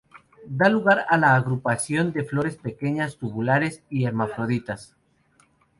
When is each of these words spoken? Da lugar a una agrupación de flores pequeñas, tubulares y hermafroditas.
Da 0.47 0.67
lugar 0.67 1.05
a 1.07 1.15
una 1.17 1.35
agrupación 1.35 2.11
de 2.11 2.23
flores 2.23 2.55
pequeñas, 2.57 3.17
tubulares 3.17 3.83
y 3.87 4.05
hermafroditas. 4.05 4.95